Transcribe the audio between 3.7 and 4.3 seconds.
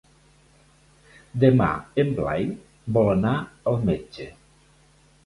al metge.